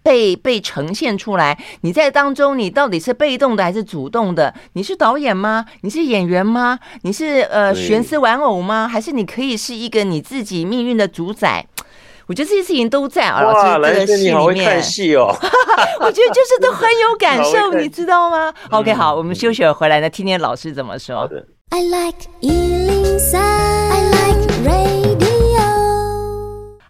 [0.04, 4.54] 被被呈现出来，你在当中，你到底是被动的还是主动的？
[4.74, 5.66] 你是导演吗？
[5.82, 6.80] 你是演员吗？
[7.04, 8.88] 你是呃悬丝玩偶吗？
[8.88, 11.66] 还是你可以是一个你自己命运的主宰？
[12.28, 14.82] 我觉得这些事情都在啊，老师这个戏里面。
[14.82, 15.36] 戏哦！
[16.00, 21.16] 我觉得就是都很有 感受，你知道吗？OK，好，我们休息了回来呢，听听老师怎么说。
[21.16, 21.46] 好的。
[21.72, 22.18] I like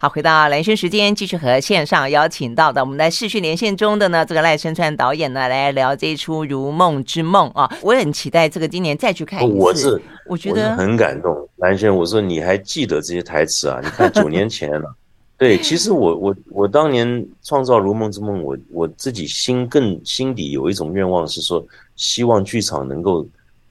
[0.01, 9.55] 好，回到蓝轩时间，继续和线上邀请到的我们在视讯连线中的呢，这个赖声川导演呢，来聊这一出《如梦之梦》啊，我也很期待这个今年再去看一次。
[9.55, 11.47] 我是，我觉得我很感动。
[11.57, 13.79] 蓝轩，我说你还记得这些台词啊？
[13.85, 14.91] 你看九年前了。
[15.37, 21.63] 对，其实我我我当年创造《如梦之梦》，我我自己心更心底有一种愿望是说，
[21.95, 23.23] 希望剧场能够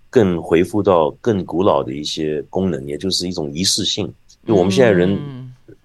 [0.09, 4.09] 更恢复到更古老的一些功能，也就是一种仪式性。
[4.47, 5.19] 就我们现在人。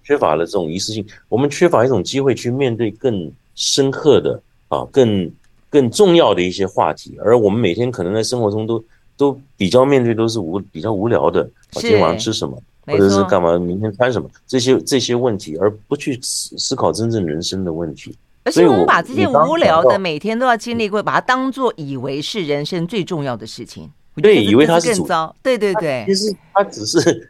[0.06, 5.28] 嗯缺乏了这种一次性，我们缺乏一种机会去面对更深刻的啊，更
[5.68, 7.18] 更重要的一些话题。
[7.24, 8.84] 而我们每天可能在生活中都
[9.16, 18.14] 都比较面对都是无比较无聊的，啊，今天晚上吃什么，或者是干嘛，明天穿什么这些这些问题，而不去思思考真正人生的问题。
[18.44, 23.90] 而且我们把这些无聊的每天都要经历过，把它当做以为是人生最重要的事情。
[24.22, 25.34] 对，以为它是更糟。
[25.42, 27.28] 对对对，其实它只是。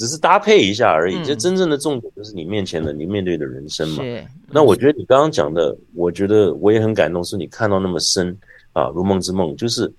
[0.00, 4.02] 只是搭配一下而已，这真正的重点就是你面前的、你面对的人生嘛。
[4.50, 8.34] 那我觉得你刚刚讲的，我觉得我也很感动，是你看到那么深
[8.72, 9.92] 啊，如梦之梦，就是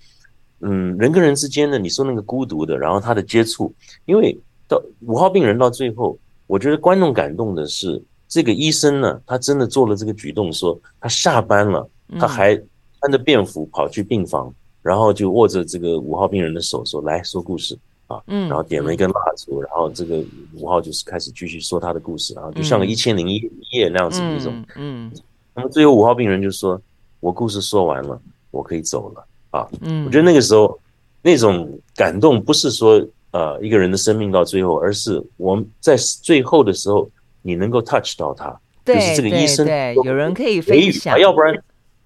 [0.58, 3.72] 嗯，人跟人之间的，你说那个孤独的，然后他的接触，
[4.04, 4.36] 因为
[4.66, 11.88] 到五号病人到最后，我觉得观众感动的是这个医生呢，他真的做了这个举动，说他下班了，
[12.18, 12.56] 他还
[12.98, 17.78] 穿着便服跑去病房，然后就握着这个五号病人的手说：“来说故事。”
[18.26, 20.22] 嗯，然后点了一根蜡烛，然后这个
[20.54, 23.36] 五号就是开始继续说他的故事，然后就像个一千零一
[23.72, 25.12] 夜那样子的一种，嗯，
[25.54, 26.80] 那么最后五号病人就说
[27.20, 28.20] ：“我故事说完了，
[28.50, 30.78] 我可以走了。”啊，嗯，我觉得那个时候
[31.20, 37.06] 那种感动不是说呃一个人的生命到最后，而是我们在最后的时候
[37.42, 41.54] 你能够 touch 到他，就是这个医生，对，有人可以分享，要不然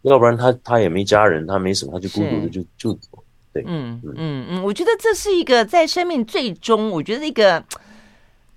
[0.03, 3.23] 要不然他他也没家人，他没什么，他就孤独的就就走。
[3.66, 7.64] 嗯嗯嗯，我觉得这是一个在生命最终，我觉得一个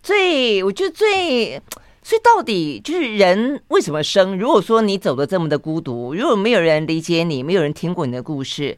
[0.02, 1.62] 最，我觉得最，
[2.02, 4.38] 所以到底就是人为什么生？
[4.38, 8.78] 如果说你走的这么的孤独，如果没有人理解你，没有人听过你的故事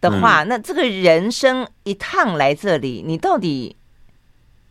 [0.00, 3.76] 的话，那这个人生一趟来这里，你到底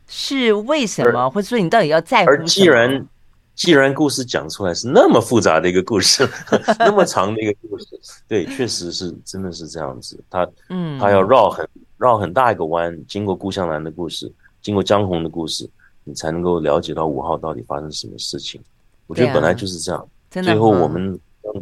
[0.08, 1.30] 是为什么？
[1.30, 2.44] 或者说你到底要在乎什么？
[2.44, 3.08] 而既然
[3.56, 6.28] 既然故事讲出来是那么复杂的一个故事，
[6.80, 7.86] 那么长的一个故事，
[8.28, 10.20] 对，确实是真的是这样子。
[10.30, 15.70] 他，嗯，他要绕很绕很大一个弯，经过顾向南的故事，经过江红的故事，
[16.04, 18.60] 你才能够了解到五号到底发生什么事情。
[19.06, 20.08] 我觉得本来就是这样。
[20.32, 21.20] 最后我们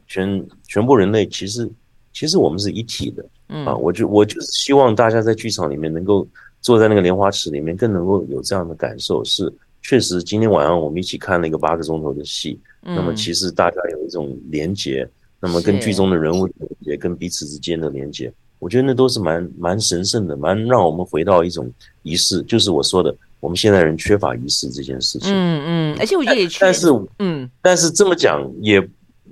[0.08, 1.70] 全全部人类其实
[2.14, 3.26] 其实我们是一体的。
[3.50, 6.26] 嗯啊，我就我就是希望大家在剧场里面能够
[6.62, 9.54] 坐在那个莲花池里面，更能够有这样的感受是。
[9.82, 15.08] 确实，今天晚上我们一起看了一个八个钟头的戏，嗯、那么其实大家有一种连结，
[15.40, 16.48] 那么跟剧中的人物
[16.82, 21.70] 也跟彼此之间的连结，我觉得那都是蛮蛮神圣的，蛮让我们回到一种
[22.04, 25.32] 仪式，就是我说的，我们现代人缺乏仪式这件事情。
[25.34, 26.88] 嗯嗯，而且我觉得也缺，但是
[27.20, 28.82] 嗯，但是这么讲也，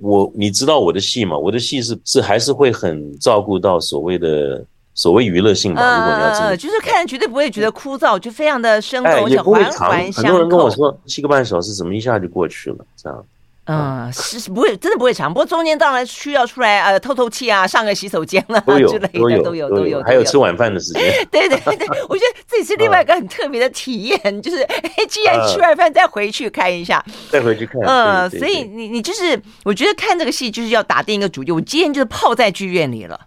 [0.00, 1.38] 我你知道我的戏嘛？
[1.38, 4.64] 我的戏是是还是会很照顾到所谓的。
[4.94, 10.28] 所谓娱乐性吧，如果你要这么，就是看人绝对不会觉得枯燥，就非常的生动，而且环环相扣。
[10.28, 12.78] 很多人跟我说，七个半小时怎么一下就过去了？
[13.00, 13.24] 这样，
[13.66, 15.32] 嗯，是不会，真的不会长。
[15.32, 21.02] 不过中间当然需要出来呃透透气啊，上个洗手间啊之类的，都有都有都有，还有吃晚饭的时间。
[21.30, 27.80] 对对对，我觉得这也是另外一个很特别的体验，就是哎，既然吃完饭再回去看一下，再回去看。
[27.82, 33.18] 嗯，所以你你就是，我觉得看这个戏就是要打定一个主意，我今天就是泡在剧院里了。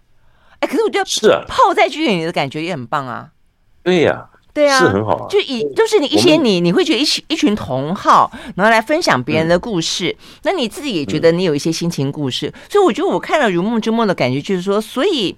[0.66, 3.30] 可是我觉得是啊，泡在剧院里的感觉也很棒啊。
[3.82, 5.26] 对呀，对啊，是很好啊。
[5.28, 12.52] 就以就是你一些你你会觉得一群一群同好，然后来分享别人的故事，那你自己也觉得你有一些心情故事。
[12.70, 15.36] 所以我觉得我看了《如梦之梦》的感觉就是说，所以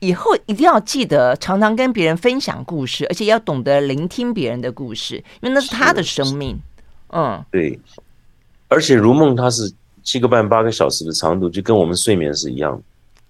[0.00, 6.58] 以后一定要记得常常跟别人分享故事，而且要懂得聆听别人的故事，因为那是他的生命。
[7.10, 7.78] 嗯，对。
[8.68, 12.82] 而且《如梦》它是七个半八个小时的长度，就跟我们睡眠是一样的。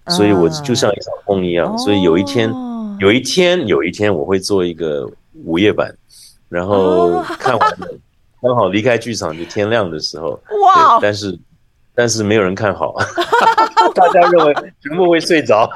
[0.09, 2.51] 所以我就像一场梦一样，所以有一天，
[2.99, 5.09] 有一天，有一天我会做一个
[5.45, 5.93] 午夜版，
[6.49, 7.87] 然后看完了，
[8.41, 10.31] 刚好离开剧场就天亮的时候，
[10.65, 10.99] 哇！
[11.01, 11.39] 但是
[11.93, 12.95] 但是没有人看好，
[13.93, 15.69] 大家认为全部会睡着。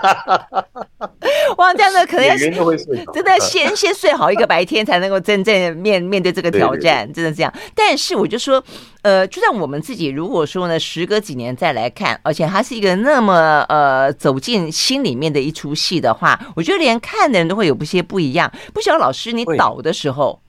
[1.64, 7.54] 哇，这样子可能要真的先先睡好一个白天，才能够真正面面对这个挑战，真的这样。
[7.74, 8.62] 但是我就说，
[9.02, 18.52] 呃，就算我们自己，如果说呢，时隔几年再来看，而且它是一个那么呃走进心里面的一出戏的话，我觉得连看的人都会有一些不一样。
[18.74, 20.42] 不晓得老师你导的时候，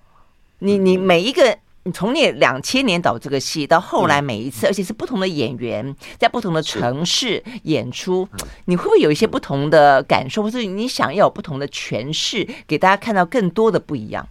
[0.59, 1.57] 你你每一个。
[1.87, 8.27] 你从你两千年导这个戏到后来每一次，而且是不同的演员在不同的城市演出，
[8.64, 14.27] 你会不会有一些不同的感受，或者你想要有不同的诠释，给大家看到更多的不一样？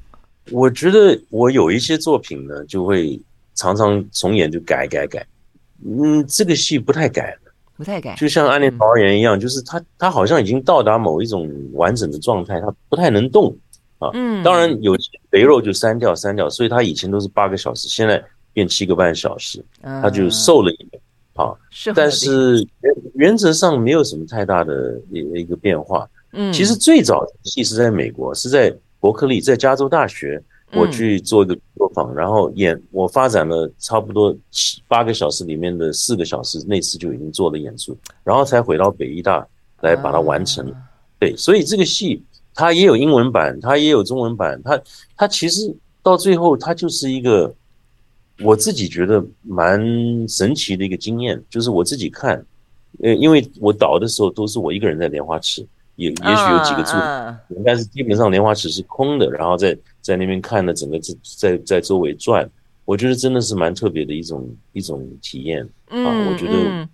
[0.49, 3.21] 我觉得我有一些作品呢，就会
[3.53, 5.23] 常常重演就改改改。
[5.85, 13.55] 嗯，这个戏不太改了，不太改，就像《暗恋桃源》一样，就是他他好像已经到达某一种完整的状态，他不太能动。
[14.13, 14.95] 嗯，当然有
[15.31, 21.01] 肥肉就删掉删掉，所以他以前都是八个小时，现在变七个半小时，他就瘦了一点
[21.35, 21.53] 啊。
[21.69, 26.07] 是，但是原原则上没有什么太大的一一个变化。
[26.33, 30.41] 嗯，其实最早的戏是在美国，是在伯克利，在加州大学，
[30.73, 39.45] 我去做一个作坊，然后演，我发展了差不多七八个小时里面的四个小时，那次就已经做了演出，然后才回到北医大
[39.81, 40.71] 来把它完成。
[41.19, 42.23] 对，所以这个戏。
[42.53, 44.81] 它也有英文版，它也有中文版，它
[45.15, 47.53] 它其实到最后，它就是一个
[48.41, 49.79] 我自己觉得蛮
[50.27, 52.45] 神奇的一个经验，就是我自己看，
[53.01, 56.93] 呃，因为我导的时候都是我一个人在莲花池，也也许有几个助
[57.55, 62.49] 理，但是基本上莲花池是空的，然后在在那边看的整个在在在周围转，
[62.85, 66.87] 我觉得真的是蛮特别的一种一种体验啊，我觉得。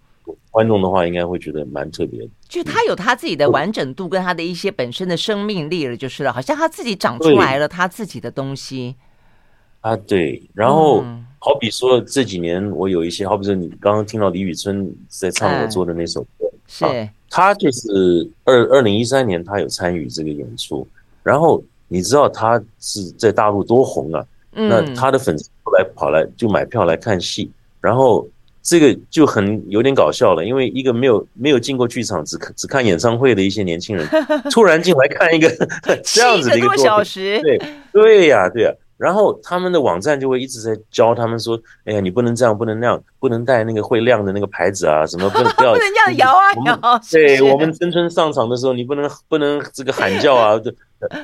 [0.59, 8.93] 观众的话应该会觉得蛮特别的，就他有他自己的完整度跟他的一些本身的生命力了，就是了，好像他自己长出来了他自己的东西。
[9.79, 10.43] 啊，对。
[10.53, 11.01] 然后
[11.39, 20.85] 好比说这几年我有一些，好比说你刚刚听到李宇春在唱我做的那首歌，是，他就是二二零一三年他有参与这个演出，
[21.23, 28.27] 然后你知道他是在大陆多红啊，那他的粉丝后来跑来就买票来看戏，然后。
[28.69, 34.07] 这个就很有点搞笑了，因为一个没有没有进过剧场，只看只看演唱会的一些年轻人，
[34.53, 35.49] 突然进来看一个
[36.05, 37.41] 这样子的一个小时。
[37.41, 37.59] 对
[37.91, 50.71] 对呀对呀，然后他们的网站就会一直在教他们说，哎呀，你不能这样，不能那样，不能带那个会亮的那个牌子啊，什么不能不要 不能这样摇啊摇，对我们真春上场的时候，你不能不能这个喊叫啊，对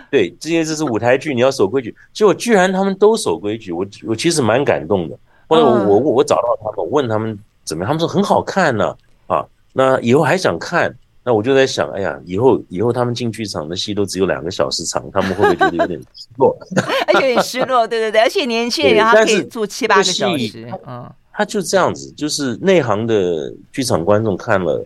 [0.09, 5.15] 对，这些这是舞台剧，你要守规矩，结果居然他们都守规矩，我我其实蛮感动的。
[5.47, 8.95] 后来我我我找到他们，问他们怎么样，他们说很好看呢，
[9.27, 16.57] 啊，那以后还想看，那我就在想，哎呀，以后以后他们进剧场的戏都只有两个小时长，他们会不会觉得有点失落？
[17.13, 24.85] 有点失落，对对对，而且年轻人他可以做七八个小时，嗯，他就这样子，就是内行的剧场观众看了，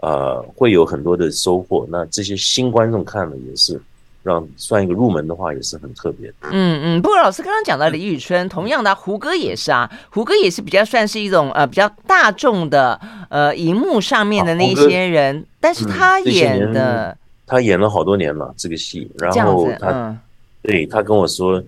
[0.00, 3.80] 呃，会有很多的收获，那这些新观众看了也是。
[4.22, 6.48] 让算一个入门的话，也是很特别的。
[6.50, 13.00] 嗯嗯，不过老师刚刚讲到李宇春，同样的胡歌也是啊，胡歌也是比较算是一种呃比较大众的
[13.30, 20.16] 呃荧幕上面的那些人，但是他演的，他演了好多年了这个戏，然后他
[20.62, 21.62] 对他跟我说，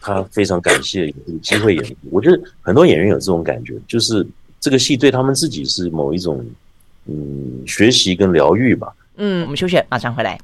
[0.00, 1.96] 他非常感谢有机会演。
[2.10, 4.26] 我觉得很多演员有这种感觉，就是
[4.60, 6.44] 这个戏对他们自己是某一种
[7.06, 8.92] 嗯学习跟疗愈吧。
[9.16, 10.38] 嗯，我们休息，马上回来。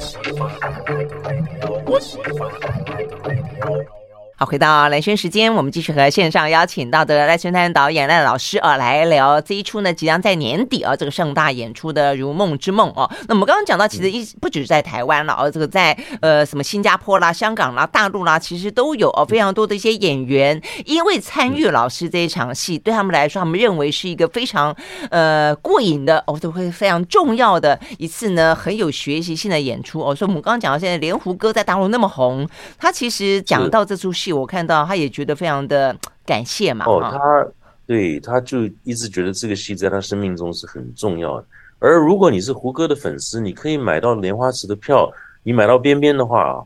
[0.00, 3.99] 我喜欢爱的美妙，我喜欢爱的美妙。
[4.42, 13.06] 好，回到蓝轩时间，我们继续和线上邀请到的赖声川导演赖老师啊来聊这一出呢，即将在年底啊这个盛大演出的《如梦之梦》哦。
[13.28, 24.74] 那我们刚刚讲到，其实一不只是在台湾了哦，这个在呃什么新加坡啦、香港啦、大陆啦，其实都有哦非常多的一些演员，因为参与老师这一场戏，对他们来说，他们认为是一个非常
[25.10, 30.14] 呃过瘾的哦，都会非常重要的一次呢，很有学习性的演出哦。
[30.14, 32.48] 所以我们刚刚讲到现在，连胡歌在大陆那么红，
[32.78, 34.29] 他其实讲到这出戏。
[34.32, 36.84] 我看到他也觉得非常的感谢嘛。
[36.86, 37.46] 哦，他
[37.86, 41.44] 对他就一直觉得这个戏在他生命中是很重要的。
[41.78, 45.10] 而如果你是胡歌的粉丝，你可以买到莲花池的票，
[45.42, 46.62] 你买到边边的话啊，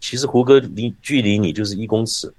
[0.00, 2.32] 其实胡歌离距离你就是一公尺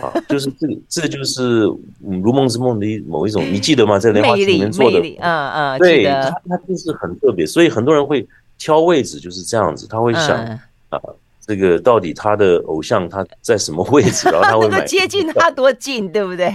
[0.00, 1.66] 啊，就是这个这个就是
[2.22, 3.98] 《如梦之梦》的某一种，你记得吗？
[3.98, 10.36] 在莲花池里面做的，嗯嗯，对，他他就是很特别，所以很多人会挑位置就是这样子，他会想
[10.90, 11.00] 啊。
[11.50, 14.28] 这个到底他的偶像他在什么位置？
[14.30, 16.48] 然后他会买接近他多近，对不对？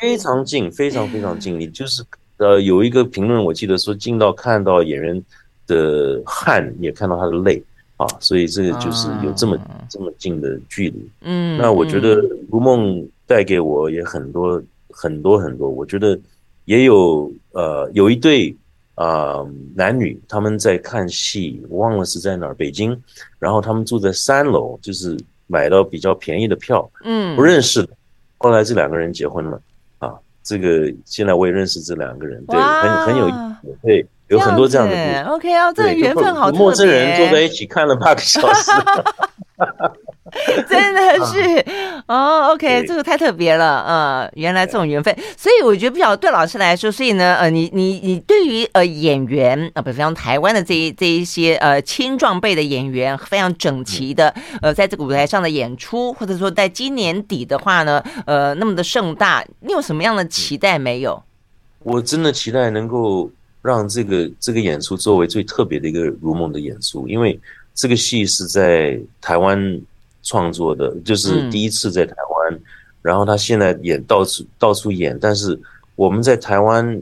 [0.00, 1.60] 非常近，非常非常近。
[1.60, 2.02] 你就是
[2.38, 5.22] 呃，有一个评论，我记得说近到看到演员
[5.66, 7.62] 的汗，也看到他的泪
[7.98, 11.10] 啊，所以这个就是有这么、啊、这么近的距离。
[11.20, 15.68] 嗯，那我觉得《如梦》带给我也很多很多很多。
[15.68, 16.18] 我觉得
[16.64, 18.56] 也有呃，有一对啊、
[18.98, 23.00] 呃、男女他们在看戏，我忘了是在哪儿，北京，
[23.38, 27.90] 然后他们住在三楼，就是买到比较便宜的票，嗯，不认识的，
[28.38, 29.62] 后来这两个人结婚了
[29.98, 34.04] 啊，这个现在我也认识这两个人，对，很很有意思，对。
[34.28, 36.60] 有很多这样的故事，OK 啊，这个缘分好特别。
[36.60, 38.70] 陌生人坐在一起看了半个小时
[40.68, 41.64] 真的是
[42.06, 61.22] 哦，OK，这个太特别了，呃，原来这种缘分，所以我觉得不晓得对老师来说，所以呢，呃，你你你对于呃演员啊，比方台湾的这一这一些呃青壮辈的演员，非常整齐的呃，在这个舞台上的演出，或者说在今年底的话呢，呃，那么的盛大，你有什么样的期待没有？
[61.82, 63.30] 我真的期待能够。
[63.68, 67.38] 让这个这个演出作为最特别的一个如梦的演出，因为
[67.74, 69.78] 这个戏是在台湾
[70.22, 72.62] 创作的，就是第一次在台湾，嗯、
[73.02, 75.60] 然后他现在演到处到处演，但是
[75.96, 76.98] 我们在台湾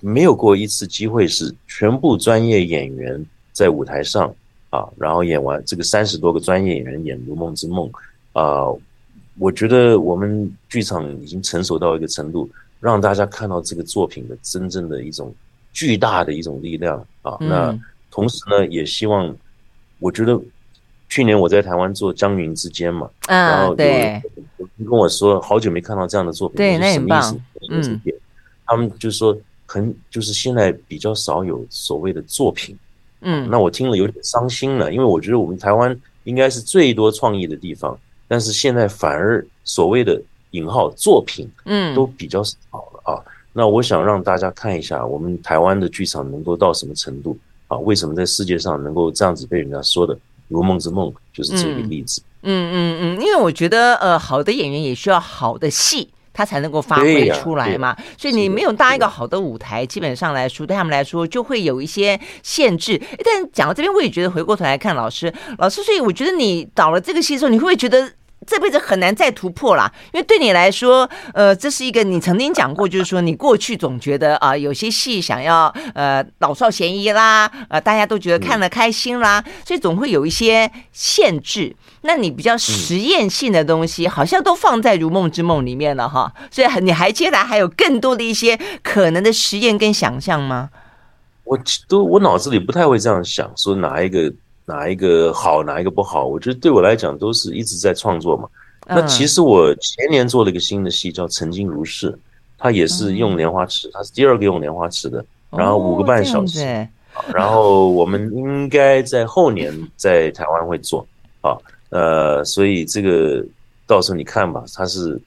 [0.00, 4.34] 没有过一次机会是全部专业演员在舞台上
[4.70, 7.88] 啊，然后演完这个三十多个专业演员演《如梦之梦》
[8.40, 8.66] 啊，
[9.38, 12.50] 我觉得我们剧场已经成熟到一个程度，
[12.80, 15.32] 让大家看到这个作品的真正的一种。
[15.80, 17.38] 巨大的一种力量啊！
[17.40, 17.74] 那
[18.10, 19.34] 同时呢，也希望，
[19.98, 20.38] 我觉得
[21.08, 24.22] 去年我在台湾做《江云之间》嘛，然后对，
[24.76, 27.40] 跟我说好久没看到这样的作品，对，那什么意思？
[27.70, 27.98] 嗯，
[28.66, 32.76] 他们就说很就是现在比较少有所谓的作品，
[33.22, 40.20] 嗯，那我听了有点伤心了，因为我觉得我们台湾应该是最多创意的地方，但是现在反而所谓的
[40.50, 43.24] 引号作品，嗯，都比较少了啊。
[43.52, 47.36] 那我想让大家看一下，我们台湾的剧场能够到什么程度
[47.66, 47.76] 啊？
[47.78, 52.22] 为什么在世界上能够这样子被人家说的如梦之梦，就是这个例子。
[52.42, 57.96] 嗯嗯嗯，因为我觉得呃，好的演员也需要好的戏，他才能够发挥出来嘛。
[58.16, 63.02] 所以你没有搭一个好的舞台，基本上来说对他们来说就会有一些限制。
[63.24, 68.12] 但讲到这边，我也觉得回过头来看老师，老师，所以我觉得你导了这个戏的时候，你会不会觉得？
[68.46, 81.76] 这辈子很难再突破啦，因为对你来说，呃，这是一个你曾经讲过，就是说你过去总觉得啊、呃，有些戏想要呃老少咸宜啦，呃，大家都觉得看了开心啦，所以总会有一些限制。
[82.00, 90.70] 那你比较实验性的东西，好像都放在《如梦之梦》里面了哈，所以你还接下来还有更多的一些可能的实验跟想象吗？
[91.44, 94.32] 我都我脑子里不太会这样想，说哪一个。
[94.70, 96.24] 哪一个好，哪一个不好？
[96.24, 98.48] 我觉得对我来讲都是一直在创作嘛。
[98.86, 102.10] 那其实我前年做了一个新的戏，叫《曾经如是》，
[102.56, 106.58] 它也是用莲花池，它是第二个用莲花池的，然后五个半小时。
[107.34, 111.04] 然后我们应该在后年在台湾会做
[111.40, 111.58] 啊，
[111.90, 113.44] 呃，所以这个
[113.86, 115.20] 到时候你看吧，它是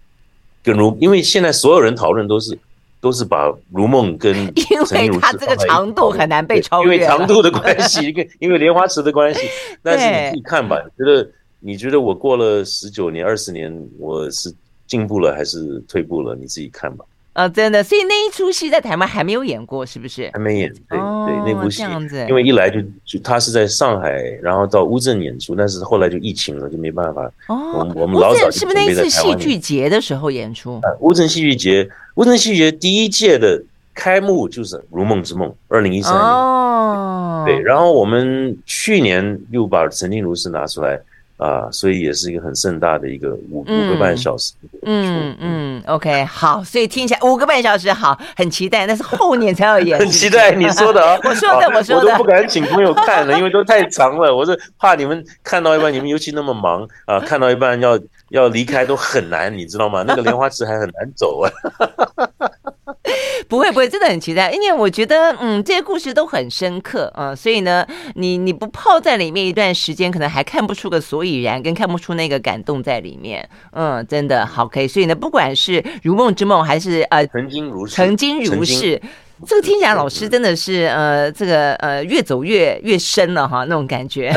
[0.64, 2.58] 更如，因为现在所有人讨论都是。
[3.04, 4.34] 都是把如梦跟
[4.72, 9.42] 因为它这个长度很难被超越，因为长度的关系，跟 因为莲花池的关系。
[9.82, 11.30] 但是你自己看吧，你觉得
[11.60, 14.50] 你觉得我过了十九年、二十年，我是
[14.88, 16.34] 进步了还是退步了？
[16.34, 17.04] 你自己看吧。
[17.34, 20.30] 啊，真的，所以那一出戏在台湾还没有演过，是不是？
[20.32, 21.82] 还没演，对、哦、对，那部戏，
[22.30, 27.26] 因为一来就就他是在上海，然后到乌镇演出，但是后来就疫情了，就没办法。
[27.48, 30.76] 哦，我们我们老早是不是那一次戏剧节的时候演出？
[30.84, 36.22] 啊，乌镇戏剧节，乌镇戏剧节第一届的开幕就是《如梦之梦》，二零一三年。
[36.22, 41.00] 哦，对，然后我们去年又把《曾经如是》拿出来。
[41.38, 44.54] 啊，所以也是一个很盛大的一个五、嗯、五个半小时。
[44.84, 48.86] 嗯嗯，OK，好，所以听起来五个半小时好，很期待。
[48.86, 54.34] 那是后年才要演， 很期待你说的啊， 我说的，我说的，我都不敢请朋友看了，因为都太长了。
[54.34, 60.04] 我是怕你们看到一半，你们尤其那么忙啊，看到一半要要离开都很难，你知道吗？
[60.08, 61.52] 那个莲花池还很难走啊。
[63.50, 67.86] 不会不会，真的很期待，因为我觉得，嗯，这些故事都很深刻啊、呃，所以呢，
[68.16, 79.02] 你你不泡在里面一段时间，可能还看不出个所以然，跟看不出那个感动在里面，嗯，真的好可以，所以呢，不管是如梦之梦，还是呃，曾经如是，曾经如是。
[79.46, 84.32] 这个听起来，老师真的是呃，这个呃，越走越越深了哈，那种感觉。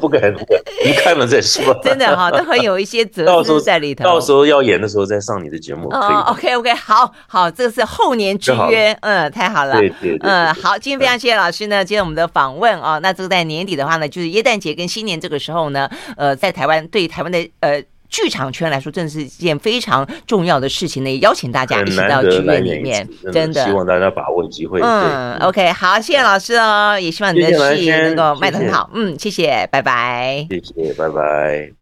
[0.00, 1.74] 不 敢不敢，你看了再说。
[1.82, 4.04] 真的哈，都很有一些哲思 在里头。
[4.04, 5.88] 到时候要演的时候再上你的节目。
[5.88, 9.78] 哦，OK OK，好好，这个是后年之约，嗯，太好了。
[9.78, 10.18] 对对对。
[10.22, 12.98] 嗯，好，今天非常谢谢老师呢，接受我们的访问啊。
[12.98, 17.82] 那这个在年底的话呢，就是耶诞节跟新年这个时候呢，呃，在台湾对台湾的呃。
[18.08, 21.10] 剧场圈来说，真的是一件非常重要的事情呢。
[21.10, 24.80] 也邀请大家一起到剧院里面，真的希望大家把握机会。
[24.82, 28.90] 嗯，OK，好，谢谢老师哦，也希望你的戏能够卖得很好。
[28.94, 30.46] 嗯，谢谢，拜拜。
[30.50, 31.72] 谢谢，拜拜。